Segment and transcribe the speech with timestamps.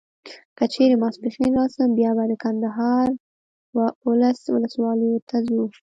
[0.57, 3.07] که چیري ماپښین راسم بیا به د کندهار
[3.75, 5.63] و اولس ولسوالیو ته ځو.